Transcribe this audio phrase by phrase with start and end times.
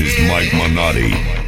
[0.00, 1.47] is Mike Minotti.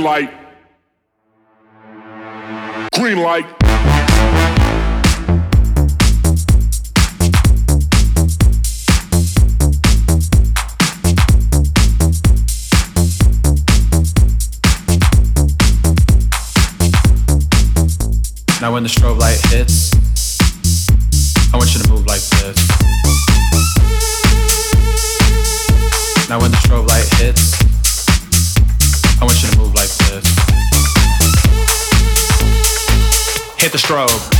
[0.00, 0.30] green light.
[2.94, 3.44] Green light.
[18.60, 19.92] Now when the strobe light hits,
[21.52, 21.99] I want you to move
[33.90, 34.39] strobe.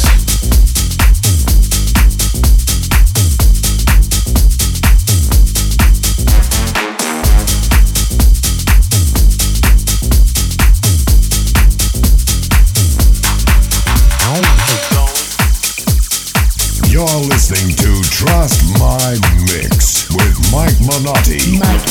[21.03, 21.57] Donati.
[21.57, 21.90] Mike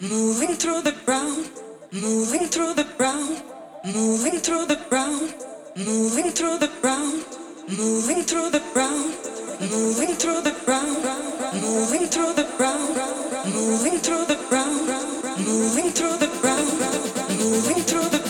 [0.00, 1.50] moving through the ground,
[1.90, 3.42] moving through the ground,
[3.84, 5.34] moving through the ground,
[5.76, 7.24] moving through the ground,
[7.68, 9.16] moving through the ground,
[9.60, 11.02] moving through the ground,
[11.60, 12.96] moving through the ground,
[13.52, 14.86] moving through the ground,
[15.44, 16.78] moving through the ground,
[17.36, 18.27] moving through the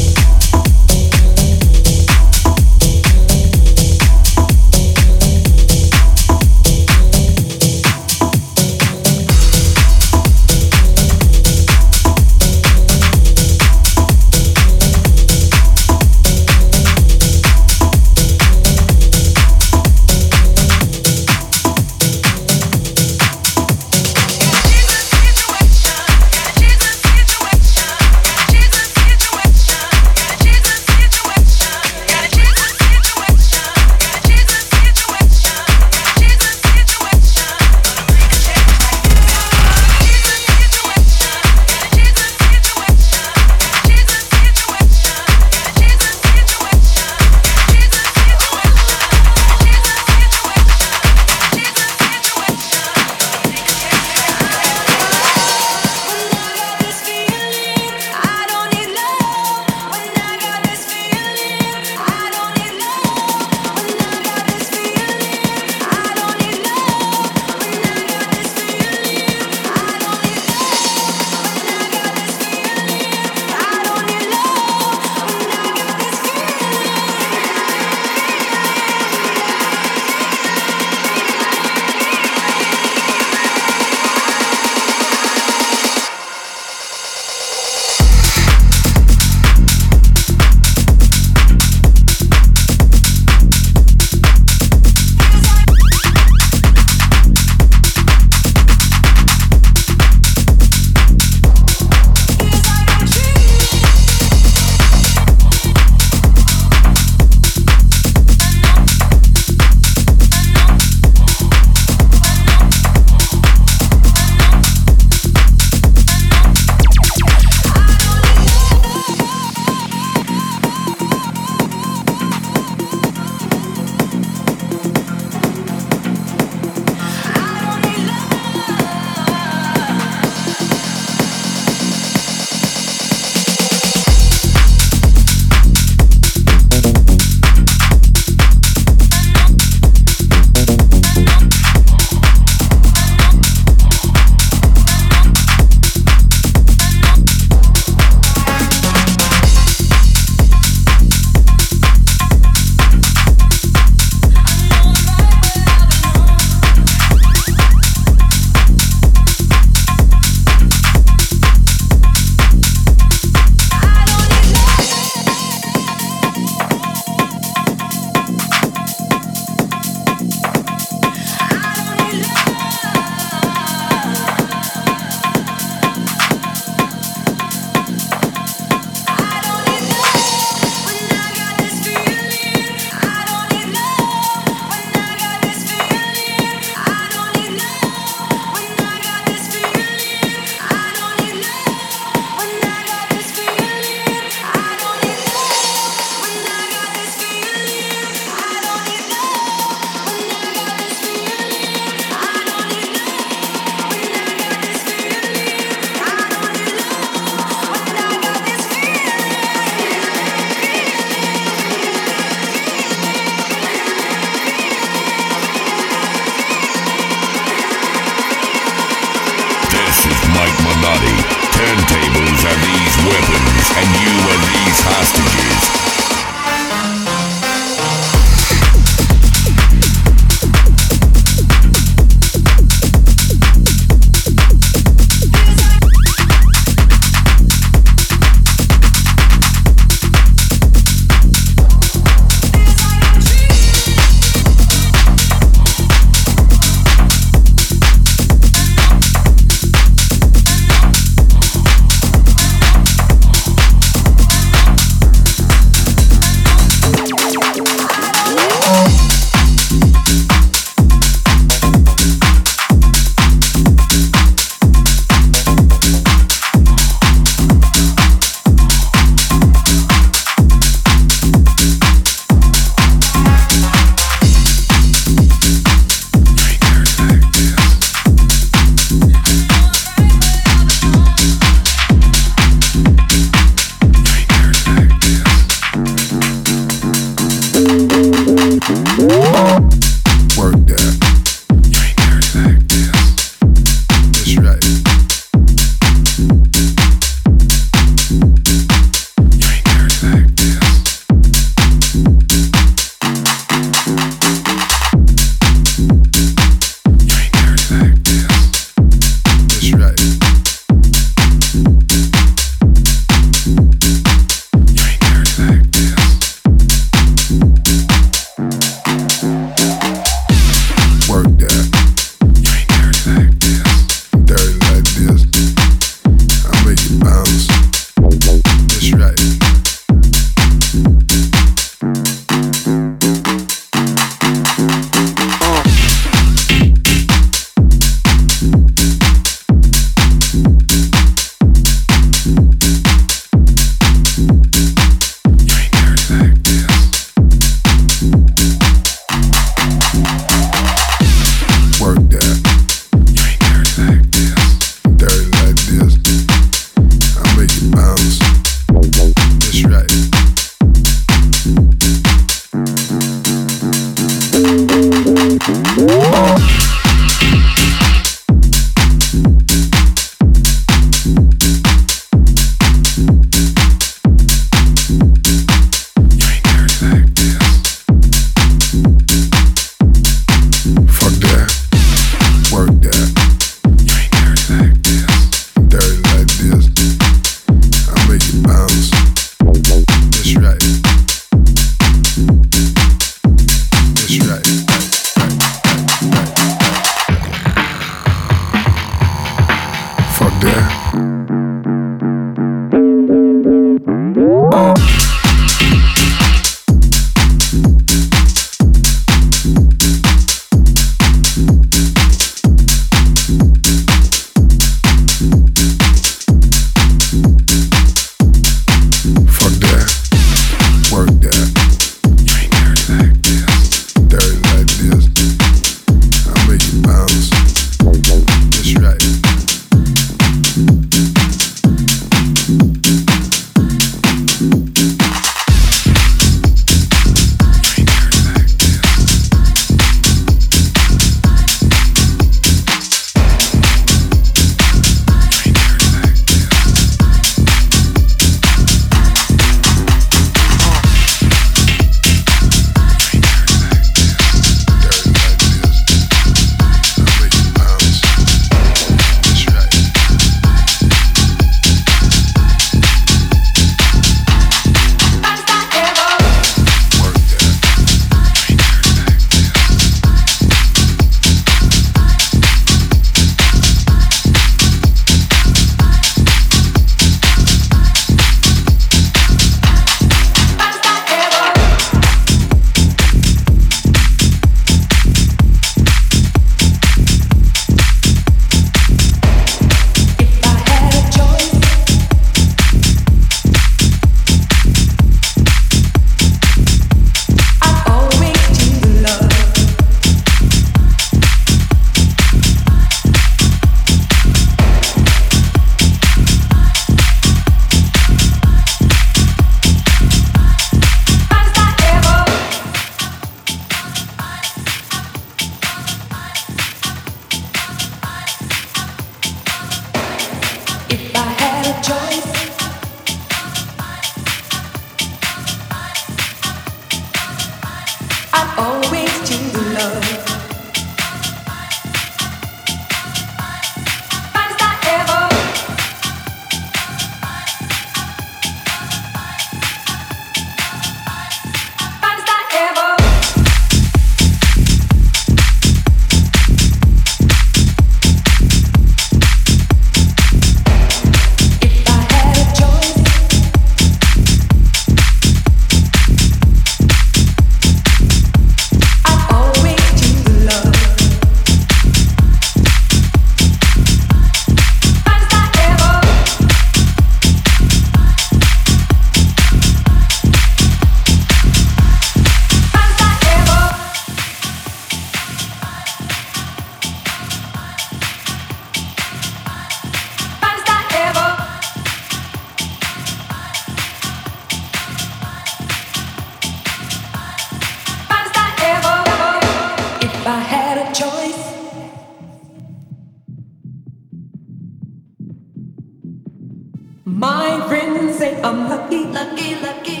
[598.22, 600.00] say I'm lucky, lucky, lucky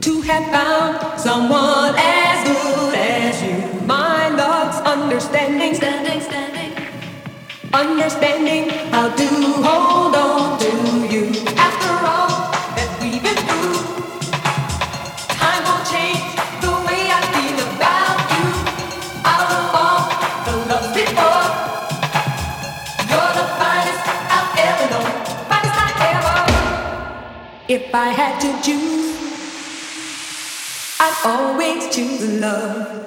[0.00, 3.58] to have found someone as good as you.
[3.86, 6.72] My love's understanding, standing, standing,
[7.72, 9.28] understanding how to
[9.68, 10.31] hold on.
[27.94, 29.20] I had to choose,
[30.98, 33.01] I'd always choose love.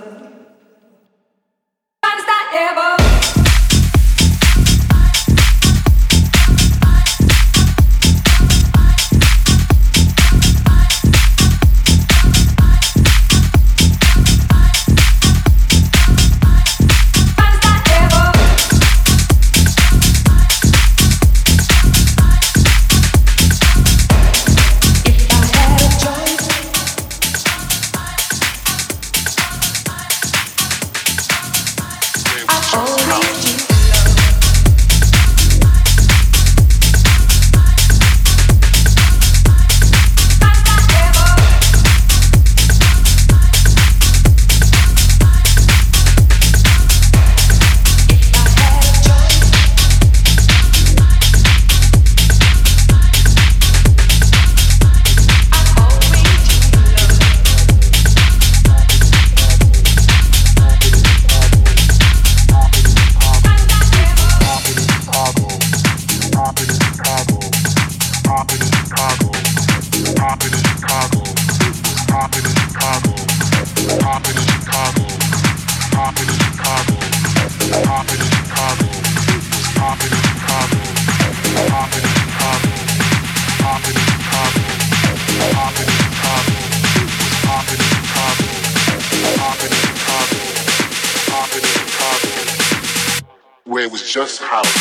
[94.15, 94.74] just how.